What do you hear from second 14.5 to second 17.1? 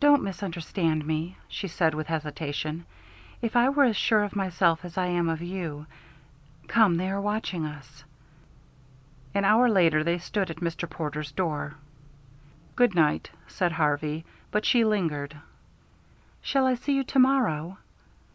but she lingered. "Shall I see you